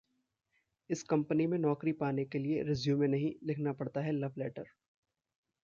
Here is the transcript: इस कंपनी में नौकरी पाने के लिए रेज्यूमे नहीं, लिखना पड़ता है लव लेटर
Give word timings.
इस 0.89 1.03
कंपनी 1.03 1.45
में 1.47 1.57
नौकरी 1.57 1.91
पाने 1.91 2.25
के 2.25 2.39
लिए 2.39 2.63
रेज्यूमे 2.63 3.07
नहीं, 3.07 3.33
लिखना 3.43 3.73
पड़ता 3.73 4.01
है 4.01 4.11
लव 4.11 4.33
लेटर 4.37 4.65